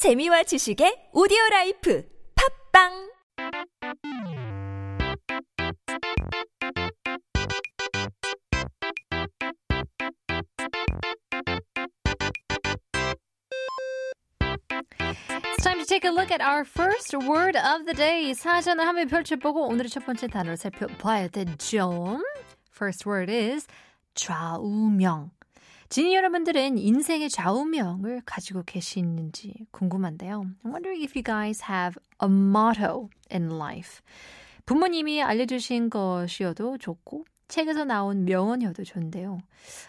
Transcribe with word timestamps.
재미와 0.00 0.43
지식의 0.43 1.09
오디오 1.13 1.37
라이프 1.51 2.03
팝빵 2.73 3.11
It's 15.43 15.63
time 15.63 15.77
to 15.77 15.85
take 15.85 16.03
a 16.03 16.11
look 16.11 16.31
at 16.31 16.41
our 16.41 16.65
first 16.65 17.13
word 17.15 17.55
of 17.55 17.85
the 17.85 17.93
day. 17.93 18.33
사전을 18.33 18.87
한번 18.87 19.07
펼쳐보고 19.07 19.67
오늘의 19.67 19.89
첫 19.89 20.05
번째 20.05 20.27
단어를 20.27 20.57
살펴봐야 20.57 21.27
되죠. 21.27 22.19
First 22.73 23.07
word 23.07 23.31
is 23.31 23.67
좌우명. 24.15 25.29
지니 25.91 26.15
여러분들은 26.15 26.77
인생의 26.77 27.29
좌우명을 27.29 28.21
가지고 28.25 28.63
계시는지 28.65 29.65
궁금한데요. 29.71 30.45
I'm 30.63 30.71
wondering 30.71 31.03
if 31.03 31.11
you 31.17 31.21
guys 31.21 31.65
have 31.69 32.01
a 32.23 32.29
motto 32.29 33.09
in 33.29 33.51
life. 33.51 33.99
부모님이 34.65 35.21
알려주신 35.21 35.89
것이어도 35.89 36.77
좋고 36.77 37.25
책에서 37.49 37.83
나온 37.83 38.23
명언이어도 38.23 38.85
좋은데요. 38.85 39.39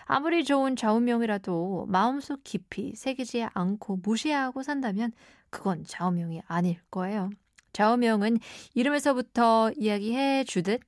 아무리 0.07 0.43
좋은 0.43 0.75
좌우명이라도 0.75 1.87
마음속 1.89 2.43
깊이 2.43 2.97
새기지 2.97 3.47
않고 3.55 4.01
무시하고 4.03 4.65
산다면 4.65 5.13
그건 5.51 5.85
좌우명이 5.85 6.43
아닐 6.49 6.81
거예요. 6.91 7.31
좌우명은 7.75 8.41
이름에서부터 8.75 9.71
이야기해 9.77 10.43
주듯 10.43 10.81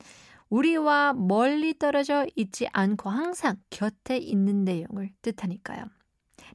우리와 0.53 1.13
멀리 1.13 1.77
떨어져 1.77 2.25
있지 2.35 2.67
않고 2.73 3.09
항상 3.09 3.57
곁에 3.69 4.17
있는 4.17 4.63
내용을 4.65 5.11
뜻하니까요. 5.21 5.85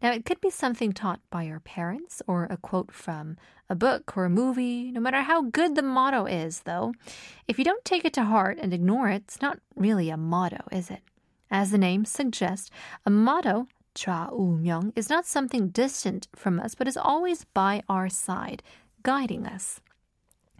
Now, 0.02 0.10
it 0.10 0.24
could 0.24 0.40
be 0.40 0.50
something 0.50 0.92
taught 0.92 1.20
by 1.30 1.44
your 1.44 1.60
parents 1.60 2.20
or 2.26 2.46
a 2.50 2.56
quote 2.56 2.92
from 2.92 3.36
a 3.68 3.74
book 3.74 4.16
or 4.16 4.24
a 4.24 4.30
movie. 4.30 4.90
No 4.90 5.00
matter 5.00 5.22
how 5.22 5.42
good 5.42 5.76
the 5.76 5.82
motto 5.82 6.26
is, 6.26 6.60
though, 6.60 6.92
if 7.46 7.58
you 7.58 7.64
don't 7.64 7.84
take 7.84 8.04
it 8.04 8.12
to 8.14 8.24
heart 8.24 8.58
and 8.60 8.74
ignore 8.74 9.08
it, 9.08 9.22
it's 9.26 9.40
not 9.40 9.60
really 9.76 10.10
a 10.10 10.16
motto, 10.16 10.64
is 10.72 10.90
it? 10.90 11.02
As 11.50 11.70
the 11.70 11.78
name 11.78 12.04
suggests, 12.04 12.70
a 13.06 13.10
motto, 13.10 13.68
좌우명, 13.94 14.92
is 14.96 15.08
not 15.08 15.26
something 15.26 15.68
distant 15.68 16.26
from 16.34 16.58
us, 16.58 16.74
but 16.74 16.88
is 16.88 16.96
always 16.96 17.44
by 17.54 17.82
our 17.88 18.08
side, 18.08 18.62
guiding 19.02 19.46
us. 19.46 19.80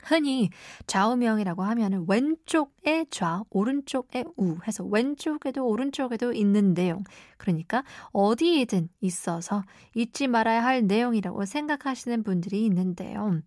흔히 0.03 0.50
좌우명이라고 0.88 1.64
하면은 1.64 2.05
왼쪽에 2.08 3.05
좌, 3.09 3.44
오른쪽에 3.50 4.25
우 4.38 4.58
해서 4.67 4.83
왼쪽에도 4.83 5.67
오른쪽에도 5.67 6.33
있는 6.33 6.73
내용. 6.73 7.03
그러니까 7.38 7.83
어디에든 8.11 8.89
있어서 9.02 9.64
잊지 9.95 10.27
말아야 10.27 10.64
할 10.64 10.86
내용이라고 10.86 11.45
생각하시는 11.45 12.23
분들이 12.23 12.66
있는데요. 12.66 13.42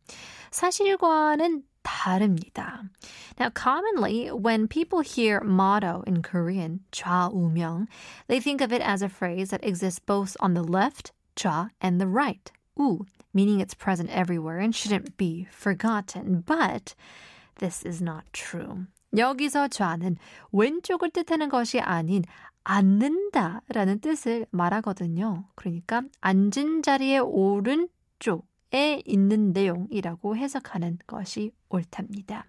사실과는 0.50 1.64
다릅니다. 1.82 2.82
Now, 3.38 3.50
commonly, 3.50 4.30
when 4.30 4.68
people 4.68 5.00
hear 5.00 5.40
motto 5.42 6.02
in 6.06 6.22
Korean, 6.22 6.80
좌우명, 6.92 7.86
they 8.28 8.40
think 8.40 8.60
of 8.60 8.72
it 8.72 8.82
as 8.82 9.02
a 9.02 9.08
phrase 9.08 9.50
that 9.50 9.64
exists 9.64 9.98
both 9.98 10.36
on 10.40 10.54
the 10.54 10.62
left, 10.62 11.12
좌, 11.34 11.68
and 11.80 12.00
the 12.00 12.06
right, 12.06 12.52
우, 12.78 13.00
meaning 13.33 13.59
it's 13.59 13.73
present 13.73 14.09
everywhere 14.09 14.59
and 14.59 14.73
shouldn't 14.75 15.17
be 15.17 15.47
forgotten. 15.51 16.43
But 16.45 16.95
this 17.59 17.85
is 17.85 18.01
not 18.01 18.25
true. 18.33 18.87
여기서 19.15 19.69
좌는 19.69 20.17
왼쪽을 20.51 21.11
뜻하는 21.11 21.49
것이 21.49 21.79
아닌 21.79 22.23
앉는다라는 22.63 23.99
뜻을 24.01 24.45
말하거든요. 24.51 25.45
그러니까 25.55 26.01
앉은 26.19 26.81
자리의 26.83 27.19
오른쪽에 27.19 29.01
있는 29.05 29.53
내용이라고 29.53 30.35
해석하는 30.35 30.99
것이 31.07 31.51
옳답니다. 31.69 32.45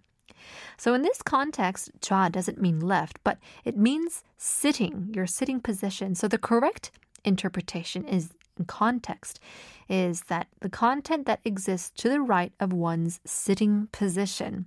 So 0.77 0.95
in 0.95 1.03
this 1.03 1.23
context, 1.23 1.93
좌 2.01 2.29
doesn't 2.29 2.59
mean 2.59 2.81
left, 2.81 3.23
but 3.23 3.39
it 3.65 3.77
means 3.77 4.23
sitting, 4.37 5.13
your 5.15 5.27
sitting 5.27 5.61
position. 5.61 6.15
So 6.15 6.27
the 6.29 6.39
correct 6.39 6.91
interpretation 7.25 8.05
is 8.05 8.31
in 8.31 8.42
context 8.68 9.40
is 9.90 10.24
that 10.28 10.48
the 10.62 10.70
content 10.70 11.26
that 11.26 11.40
exists 11.46 11.92
to 12.02 12.10
the 12.10 12.22
right 12.22 12.54
of 12.60 12.74
one's 12.74 13.20
sitting 13.26 13.88
position. 13.92 14.66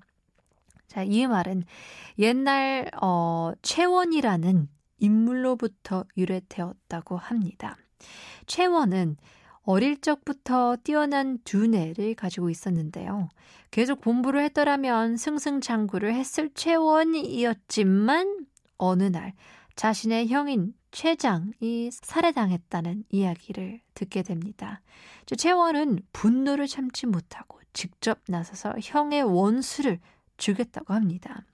자, 0.89 1.03
이 1.03 1.27
말은 1.27 1.65
옛날 2.19 2.91
어, 3.01 3.53
채원이라는 3.63 4.69
인물로부터 4.99 6.05
유래되었다고 6.17 7.17
합니다. 7.17 7.77
채원은 8.47 9.17
어릴 9.63 10.01
적부터 10.01 10.77
뛰어난 10.85 11.39
두뇌를 11.45 12.15
가지고 12.15 12.51
있었는데요. 12.51 13.29
계속 13.73 14.01
공부를 14.01 14.43
했더라면 14.45 15.17
승승장구를 15.17 16.15
했을 16.15 16.51
채원이었지만 16.55 18.47
어느 18.79 19.03
날 19.03 19.35
자신의 19.75 20.29
형인 20.29 20.73
최장이 20.96 21.92
살해당했다는 21.92 23.06
이야기를 23.10 23.82
듣게 23.94 24.24
됩니다. 24.24 24.82
채원은 25.26 26.00
분노를 26.14 26.68
참지 26.68 27.06
못하고 27.06 27.60
직접 27.74 28.20
나서서 28.28 28.76
형의 28.82 29.24
원수를 29.24 30.00
죽였다고 30.38 30.94
합니다. 30.94 31.46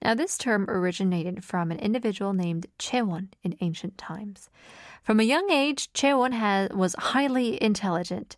Now, 0.00 0.14
this 0.14 0.38
term 0.38 0.66
originated 0.68 1.44
from 1.44 1.70
an 1.70 1.78
individual 1.78 2.32
named 2.32 2.66
Chewon 2.78 3.28
in 3.42 3.56
ancient 3.60 3.98
times. 3.98 4.48
From 5.02 5.20
a 5.20 5.24
young 5.24 5.50
age, 5.50 5.92
Chewon 5.92 6.32
had, 6.32 6.72
was 6.72 6.94
highly 6.98 7.62
intelligent. 7.62 8.36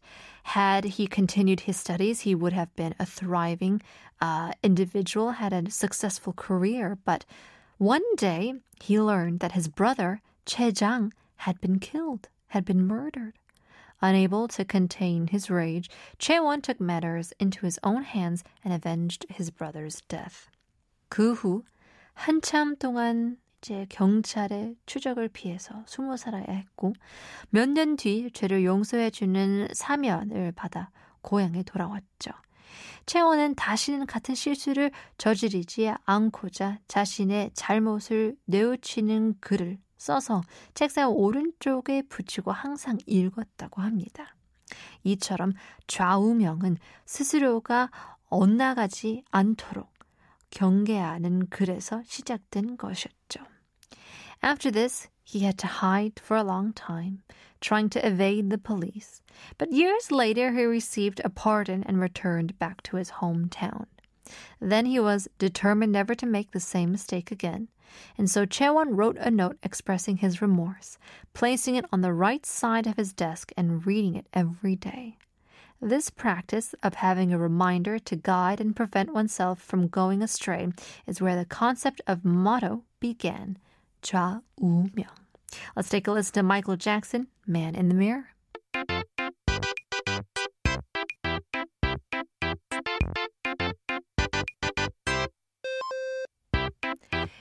Had 0.54 0.84
he 0.84 1.06
continued 1.06 1.60
his 1.60 1.76
studies, 1.76 2.21
he 2.21 2.34
would 2.34 2.53
have 2.53 2.75
been 2.76 2.94
a 2.99 3.06
thriving 3.06 3.82
uh, 4.21 4.53
individual, 4.62 5.32
had 5.32 5.53
a 5.53 5.71
successful 5.71 6.32
career. 6.32 6.99
But 7.04 7.25
one 7.78 8.03
day, 8.16 8.54
he 8.81 9.00
learned 9.00 9.41
that 9.41 9.53
his 9.53 9.69
brother, 9.69 10.21
Che 10.47 10.72
Zhang, 10.72 11.12
had 11.37 11.60
been 11.60 11.78
killed, 11.78 12.28
had 12.49 12.65
been 12.65 12.87
murdered. 12.87 13.34
Unable 14.00 14.47
to 14.49 14.65
contain 14.65 15.26
his 15.28 15.50
rage, 15.50 15.91
Che 16.19 16.38
Won 16.41 16.60
took 16.60 16.81
matters 16.81 17.32
into 17.41 17.66
his 17.66 17.78
own 17.82 18.03
hands 18.03 18.44
and 18.65 18.72
avenged 18.72 19.26
his 19.28 19.50
brother's 19.50 20.00
death. 20.09 20.49
그 21.10 21.34
후 21.34 21.65
한참 22.15 22.76
동안 22.76 23.38
이제 23.60 23.87
경찰의 23.88 24.76
추적을 24.87 25.28
피해서 25.28 25.82
숨어 25.87 26.16
살아야 26.16 26.44
했고 26.49 26.93
몇 27.50 27.71
년 27.71 27.97
뒤 27.97 28.31
죄를 28.32 28.65
용서해 28.65 29.10
주는 29.10 29.66
사면을 29.72 30.53
받아 30.53 30.91
고향에 31.22 31.65
돌아왔죠. 31.65 32.31
채원은 33.06 33.56
다시는 33.56 34.06
같은 34.06 34.35
실수를 34.35 34.91
저지르지 35.17 35.91
않고자 36.06 36.79
자신의 36.88 37.51
잘못을 37.53 38.35
뉘우치는 38.45 39.35
글을 39.39 39.78
써서 39.97 40.41
책상 40.73 41.12
오른쪽에 41.12 42.01
붙이고 42.03 42.51
항상 42.51 42.97
읽었다고 43.06 43.81
합니다. 43.81 44.35
이처럼 45.03 45.53
좌우명은 45.88 46.78
스스로가 47.06 47.89
엇나가지 48.29 49.23
않도록 49.31 49.94
경계하는 50.50 51.47
글에서 51.50 52.03
시작된 52.06 52.78
것이었죠. 52.78 53.41
After 54.44 54.72
this, 54.72 55.09
he 55.23 55.39
had 55.39 55.57
to 55.59 55.67
hide 55.67 56.19
for 56.19 56.35
a 56.38 56.44
long 56.44 56.73
time, 56.73 57.23
trying 57.61 57.89
to 57.89 58.06
evade 58.06 58.50
the 58.50 58.57
police. 58.57 59.22
But 59.57 59.72
years 59.72 60.11
later, 60.11 60.51
he 60.51 60.63
received 60.63 61.22
a 61.23 61.29
pardon 61.29 61.84
and 61.84 62.00
returned 62.00 62.59
back 62.59 62.84
to 62.84 62.97
his 62.97 63.11
hometown. 63.11 63.85
Then 64.59 64.85
he 64.85 65.00
was 65.00 65.28
determined 65.38 65.91
never 65.91 66.16
to 66.16 66.25
make 66.25 66.51
the 66.51 66.59
same 66.59 66.91
mistake 66.91 67.31
again. 67.31 67.69
And 68.17 68.29
so 68.29 68.45
Chewon 68.45 68.95
wrote 68.95 69.17
a 69.17 69.29
note 69.29 69.57
expressing 69.62 70.17
his 70.17 70.41
remorse, 70.41 70.97
placing 71.33 71.75
it 71.75 71.85
on 71.91 72.01
the 72.01 72.13
right 72.13 72.45
side 72.45 72.88
of 72.88 72.97
his 72.97 73.13
desk 73.13 73.51
and 73.56 73.85
reading 73.85 74.16
it 74.16 74.28
every 74.33 74.75
day. 74.75 75.17
This 75.81 76.09
practice 76.09 76.74
of 76.81 76.95
having 76.95 77.33
a 77.33 77.38
reminder 77.38 78.00
to 78.00 78.15
guide 78.15 78.62
and 78.62 78.75
prevent 78.75 79.13
oneself 79.13 79.62
from 79.62 79.89
going 79.89 80.24
astray 80.24 80.69
is 81.06 81.21
where 81.21 81.36
the 81.36 81.45
concept 81.45 82.01
of 82.07 82.24
motto 82.24 82.83
began. 83.00 83.57
좌우명. 84.03 85.07
Let's 85.75 85.89
take 85.89 86.07
a 86.07 86.11
listen 86.11 86.33
to 86.33 86.44
Michael 86.44 86.77
Jackson, 86.77 87.27
Man 87.47 87.75
in 87.75 87.89
the 87.89 87.95
Mirror. 87.95 88.25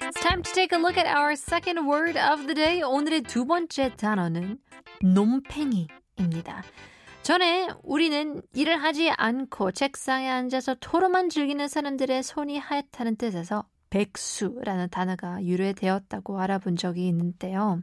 It's 0.00 0.20
time 0.20 0.42
to 0.42 0.52
take 0.54 0.72
a 0.72 0.78
look 0.78 0.96
at 0.96 1.06
our 1.06 1.34
second 1.34 1.86
word 1.86 2.16
of 2.16 2.46
the 2.46 2.54
day. 2.54 2.82
오늘의 2.82 3.22
두 3.22 3.44
번째 3.44 3.94
단어는 3.96 4.58
놈팽이입니다. 5.02 6.62
전에 7.22 7.68
우리는 7.82 8.42
일을 8.52 8.82
하지 8.82 9.10
않고 9.10 9.72
책상에 9.72 10.28
앉아서 10.28 10.76
토로만 10.80 11.28
즐기는 11.28 11.66
사람들의 11.68 12.22
손이 12.22 12.58
하얗다는 12.58 13.16
뜻에서 13.16 13.64
백수라는 13.91 14.89
단어가 14.89 15.43
유래되었다고 15.43 16.39
알아본 16.39 16.75
적이 16.75 17.07
있는데요. 17.09 17.81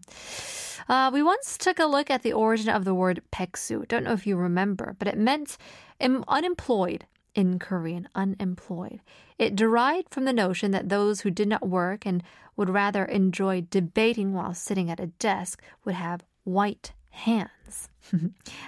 Uh, 0.89 1.11
we 1.13 1.23
once 1.23 1.57
took 1.57 1.79
a 1.79 1.87
look 1.87 2.11
at 2.11 2.23
the 2.23 2.33
origin 2.33 2.69
of 2.69 2.85
the 2.85 2.95
word 2.95 3.23
백수. 3.33 3.87
Don't 3.89 4.05
know 4.05 4.13
if 4.13 4.27
you 4.27 4.37
remember, 4.37 4.97
but 4.99 5.09
it 5.09 5.17
meant 5.17 5.57
unemployed 6.01 7.07
in 7.35 7.59
Korean, 7.59 8.09
unemployed. 8.15 9.01
It 9.39 9.57
derived 9.57 10.13
from 10.13 10.25
the 10.25 10.33
notion 10.33 10.71
that 10.73 10.89
those 10.89 11.23
who 11.23 11.31
did 11.31 11.49
not 11.49 11.67
work 11.67 12.07
and 12.07 12.23
would 12.57 12.71
rather 12.71 13.05
enjoy 13.05 13.67
debating 13.69 14.33
while 14.33 14.55
sitting 14.55 14.91
at 14.91 15.01
a 15.01 15.07
desk 15.19 15.63
would 15.85 15.95
have 15.95 16.23
white 16.45 16.93
hands. 17.13 17.89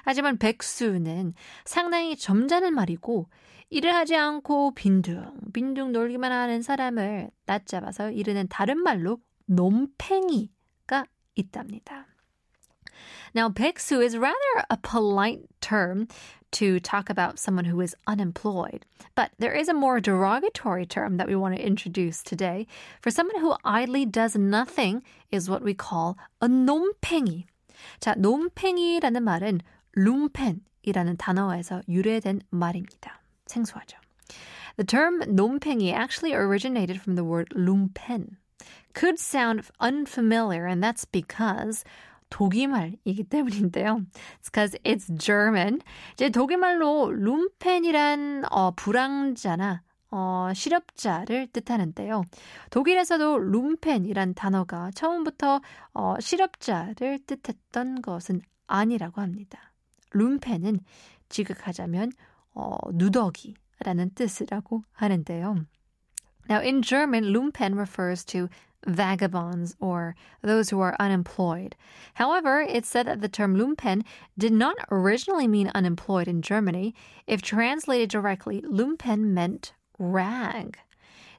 하지만 0.04 0.38
백수는 0.38 1.34
상당히 1.64 2.16
점잖은 2.16 2.74
말이고 2.74 3.28
일을 3.70 3.94
하지 3.94 4.16
않고 4.16 4.74
빈둥 4.74 5.38
빈둥 5.52 5.92
놀기만 5.92 6.32
하는 6.32 6.62
사람을 6.62 7.30
낮잡아서 7.46 8.10
이르는 8.12 8.48
다른 8.48 8.78
말로 8.78 9.18
놈팽이가 9.46 11.04
있답니다. 11.34 12.06
Now, 13.34 13.50
백수 13.50 14.02
is 14.02 14.16
rather 14.16 14.64
a 14.70 14.78
polite 14.78 15.42
term 15.60 16.08
to 16.52 16.80
talk 16.80 17.10
about 17.10 17.38
someone 17.38 17.66
who 17.66 17.80
is 17.80 17.94
unemployed. 18.06 18.86
But 19.14 19.32
there 19.38 19.52
is 19.52 19.68
a 19.68 19.74
more 19.74 20.00
derogatory 20.00 20.86
term 20.86 21.18
that 21.18 21.28
we 21.28 21.36
want 21.36 21.54
to 21.54 21.62
introduce 21.62 22.22
today. 22.22 22.66
For 23.02 23.10
someone 23.10 23.40
who 23.40 23.54
idly 23.64 24.06
does 24.06 24.36
nothing 24.36 25.02
is 25.30 25.50
what 25.50 25.62
we 25.62 25.74
call 25.74 26.16
a 26.40 26.48
놈팽이. 26.48 27.44
자, 27.99 28.15
놈팽이라는 28.17 29.23
말은 29.23 29.59
룸펜이라는 29.93 31.17
단어에서 31.17 31.81
유래된 31.87 32.41
말입니다. 32.49 33.21
생소하죠. 33.45 33.97
The 34.77 34.85
term 34.85 35.19
놈팽이 35.35 35.91
actually 35.91 36.33
originated 36.33 36.99
from 36.99 37.15
the 37.15 37.27
word 37.27 37.53
lumpen. 37.55 38.37
Could 38.93 39.19
sound 39.19 39.67
unfamiliar, 39.79 40.65
and 40.67 40.83
that's 40.83 41.05
because 41.05 41.83
독일말이기 42.29 43.25
때문인데요. 43.29 44.05
It's 44.39 44.49
because 44.49 44.77
it's 44.83 45.07
German. 45.17 45.81
이제 46.13 46.29
독일말로 46.29 47.11
룸펜이란 47.11 48.45
어, 48.49 48.71
불황자나 48.71 49.83
어, 50.11 50.51
실업자를 50.53 51.47
뜻하는데요. 51.47 52.23
독일에서도 52.69 53.37
룸펜이란 53.37 54.33
단어가 54.33 54.91
처음부터 54.91 55.61
어, 55.93 56.15
실업자를 56.19 57.19
뜻했던 57.25 58.01
것은 58.01 58.41
아니라고 58.67 59.21
합니다. 59.21 59.73
룸펜은 60.11 60.81
지극하자면 61.29 62.11
어, 62.53 62.75
누더기라는 62.93 64.11
뜻이라고 64.13 64.83
하는데요. 64.91 65.65
Now, 66.49 66.59
in 66.59 66.81
German, 66.81 67.31
Lumpen 67.31 67.75
refers 67.75 68.25
to 68.25 68.49
vagabonds 68.85 69.75
or 69.79 70.15
those 70.41 70.69
who 70.69 70.81
are 70.81 70.95
unemployed. 70.99 71.75
However, 72.15 72.61
it's 72.61 72.89
said 72.89 73.05
that 73.05 73.21
the 73.21 73.29
term 73.29 73.55
Lumpen 73.55 74.03
did 74.37 74.51
not 74.51 74.75
originally 74.89 75.47
mean 75.47 75.71
unemployed 75.73 76.27
in 76.27 76.41
Germany. 76.41 76.93
If 77.27 77.41
translated 77.41 78.09
directly, 78.09 78.61
Lumpen 78.61 79.33
meant 79.33 79.73
rag. 79.99 80.71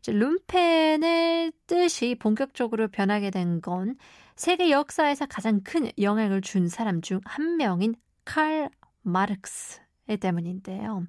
룸펜의 0.07 1.53
뜻이 1.67 2.17
본격적으로 2.17 2.89
변하게 2.89 3.31
된 3.31 3.61
건 3.61 3.97
세계 4.35 4.71
역사에서 4.71 5.27
가장 5.27 5.61
큰 5.63 5.91
영향을 6.01 6.41
준 6.41 6.69
사람 6.69 7.01
중 7.01 7.21
한 7.25 7.57
명인 7.57 7.95
칼 8.25 8.69
마르크스 9.03 9.81
때문인데요. 10.21 11.05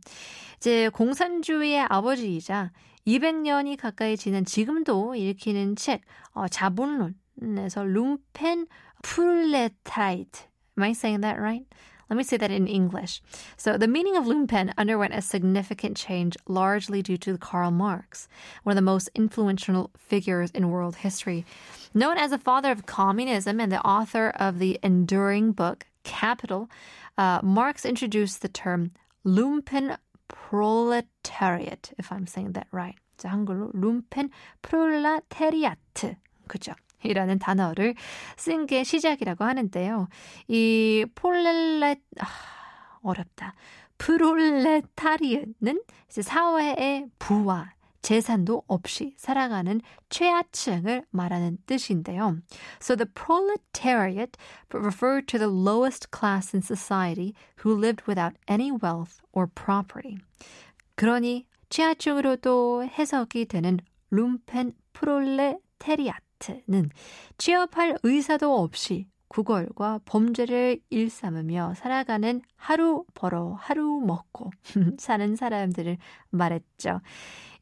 이제 0.58 0.90
공산주의의 0.90 1.82
아버지이자 1.90 2.72
200년이 3.08 3.78
가까이 3.78 4.16
지난 4.16 4.46
지금도 4.46 5.16
읽히는 5.16 5.76
책 5.76 6.02
어, 6.34 6.48
자본론에서 6.48 7.84
룸펜 7.84 8.68
프롤레타이트 9.02 10.44
Am 10.78 10.84
I 10.84 10.92
saying 10.92 11.22
that 11.22 11.40
right? 11.40 11.68
Let 12.13 12.17
me 12.17 12.25
say 12.25 12.39
that 12.39 12.51
in 12.51 12.67
English. 12.67 13.21
So, 13.57 13.77
the 13.77 13.87
meaning 13.87 14.17
of 14.17 14.25
lumpen 14.25 14.73
underwent 14.79 15.13
a 15.13 15.21
significant 15.21 15.97
change 15.97 16.37
largely 16.47 17.03
due 17.03 17.19
to 17.19 17.37
Karl 17.37 17.71
Marx, 17.71 18.29
one 18.63 18.73
of 18.73 18.77
the 18.77 18.83
most 18.83 19.11
influential 19.15 19.91
figures 19.97 20.51
in 20.53 20.71
world 20.71 20.97
history. 20.97 21.45
Known 21.93 22.17
as 22.17 22.31
the 22.31 22.39
father 22.39 22.71
of 22.71 22.87
communism 22.87 23.61
and 23.61 23.71
the 23.71 23.85
author 23.85 24.31
of 24.31 24.59
the 24.59 24.79
enduring 24.83 25.53
book 25.53 25.85
Capital, 26.03 26.71
uh, 27.19 27.41
Marx 27.43 27.85
introduced 27.85 28.41
the 28.41 28.49
term 28.49 28.93
lumpen 29.27 29.99
proletariat, 30.29 31.93
if 31.99 32.11
I'm 32.11 32.27
saying 32.27 32.53
that 32.53 32.69
right. 32.73 32.97
자, 33.19 33.29
한글로 33.29 33.73
lumpen 33.75 34.31
proletariat. 34.63 36.17
그죠? 36.49 36.75
이라는 37.04 37.40
단어를 37.40 37.96
쓴 38.38 38.66
게 38.66 38.84
시작이라고 38.84 39.44
하는데요. 39.44 40.08
이 40.48 41.06
폴렐렛 41.16 42.00
아, 42.20 42.26
어렵다. 43.02 43.54
프롤레타리는 43.98 45.82
사회의 46.10 47.06
부와 47.20 47.74
재산도 48.02 48.64
없이 48.68 49.14
살아가는 49.18 49.80
최하층을 50.10 51.06
말하는 51.10 51.58
뜻인데요. 51.66 52.38
So 52.82 52.96
the 52.98 53.08
proletariat 53.14 54.38
referred 54.74 55.26
to 55.28 55.40
the 55.40 55.50
lowest 55.50 56.10
class 56.12 56.54
in 56.54 56.62
society 56.62 57.34
who 57.64 57.74
lived 57.74 58.04
without 58.08 58.36
any 58.50 58.72
wealth 58.72 59.22
or 59.32 59.48
property. 59.48 60.18
그러니 60.96 61.46
최하층으로도 61.70 62.86
해석이 62.86 63.46
되는 63.46 63.80
룸펜 64.12 64.74
프롤레 64.92 65.58
테리아트는 65.84 66.90
취업할 67.38 67.98
의사도 68.04 68.58
없이 68.58 69.08
구걸과 69.28 70.00
범죄를 70.06 70.80
일삼으며 70.90 71.74
살아가는 71.76 72.42
하루 72.56 73.04
벌어 73.14 73.54
하루 73.60 74.00
먹고 74.06 74.52
사는 75.00 75.36
사람들을 75.36 75.98
말했죠. 76.30 77.02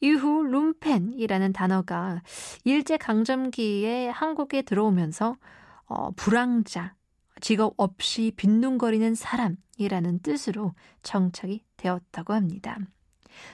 이후 0.02 0.44
룸펜이라는 0.44 1.54
단어가 1.54 2.22
일제 2.64 2.98
강점기에 2.98 4.10
한국에 4.10 4.64
들어오면서 4.64 5.38
어, 5.86 6.12
불황자, 6.12 6.96
직업 7.40 7.74
없이 7.78 8.34
빈둥거리는 8.36 9.16
사람이라는 9.16 10.20
뜻으로 10.20 10.74
정착이 11.04 11.64
되었다고 11.78 12.34
합니다. 12.34 12.78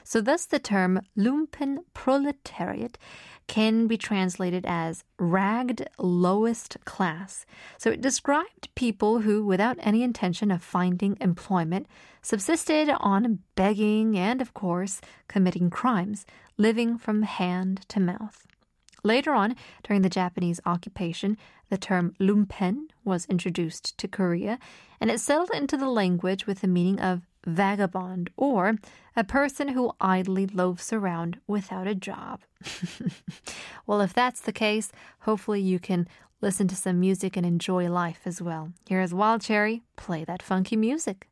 So 0.03 0.21
thus 0.21 0.45
the 0.45 0.59
term 0.59 1.01
lumpen 1.17 1.79
proletariat 1.93 2.97
can 3.47 3.87
be 3.87 3.97
translated 3.97 4.65
as 4.67 5.03
ragged 5.17 5.87
lowest 5.97 6.77
class. 6.85 7.45
So 7.77 7.89
it 7.89 8.01
described 8.01 8.69
people 8.75 9.19
who, 9.19 9.45
without 9.45 9.77
any 9.79 10.03
intention 10.03 10.51
of 10.51 10.61
finding 10.61 11.17
employment, 11.21 11.87
subsisted 12.21 12.89
on 12.99 13.39
begging 13.55 14.17
and, 14.17 14.41
of 14.41 14.53
course, 14.53 14.99
committing 15.29 15.69
crimes, 15.69 16.25
living 16.57 16.97
from 16.97 17.23
hand 17.23 17.85
to 17.87 17.99
mouth. 18.01 18.45
Later 19.03 19.33
on, 19.33 19.55
during 19.83 20.01
the 20.01 20.09
Japanese 20.09 20.59
occupation, 20.65 21.37
the 21.69 21.77
term 21.77 22.13
lumpen 22.19 22.87
was 23.05 23.25
introduced 23.27 23.97
to 23.97 24.07
Korea, 24.07 24.59
and 24.99 25.09
it 25.09 25.19
settled 25.19 25.51
into 25.53 25.77
the 25.77 25.89
language 25.89 26.45
with 26.45 26.59
the 26.59 26.67
meaning 26.67 26.99
of 26.99 27.21
vagabond 27.47 28.29
or 28.37 28.75
a 29.15 29.23
person 29.23 29.69
who 29.69 29.93
idly 29.99 30.45
loafs 30.45 30.93
around 30.93 31.39
without 31.47 31.87
a 31.87 31.95
job. 31.95 32.41
well, 33.87 34.01
if 34.01 34.13
that's 34.13 34.41
the 34.41 34.51
case, 34.51 34.91
hopefully 35.21 35.61
you 35.61 35.79
can 35.79 36.07
listen 36.41 36.67
to 36.67 36.75
some 36.75 36.99
music 36.99 37.35
and 37.35 37.45
enjoy 37.45 37.89
life 37.89 38.21
as 38.25 38.41
well. 38.41 38.73
Here 38.87 39.01
is 39.01 39.13
Wild 39.13 39.41
Cherry. 39.41 39.81
Play 39.95 40.23
that 40.25 40.43
funky 40.43 40.75
music. 40.75 41.27